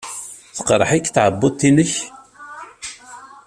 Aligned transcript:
Teqreḥ-ik 0.55 1.05
tɛebbuḍt-nnek? 1.09 1.93